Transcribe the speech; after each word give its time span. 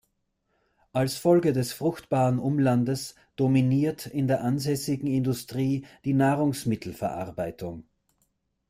Als 0.93 1.17
Folge 1.17 1.53
des 1.53 1.73
fruchtbaren 1.73 2.39
Umlandes 2.39 3.13
dominiert 3.35 4.07
in 4.07 4.27
der 4.27 4.41
ansässigen 4.43 5.05
Industrie 5.05 5.85
die 6.05 6.15
Nahrungsmittelverarbeitung. 6.15 7.83